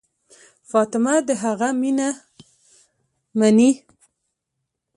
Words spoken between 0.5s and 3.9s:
فاطمه د هغه مینه مني.